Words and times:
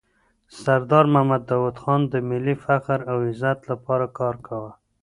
سردار 0.61 1.05
محمد 1.13 1.43
داود 1.49 1.77
خان 1.81 2.01
د 2.09 2.13
ملي 2.29 2.55
فخر 2.65 2.99
او 3.11 3.17
عزت 3.29 3.59
لپاره 3.71 4.05
کار 4.19 4.35
کاوه. 4.45 4.71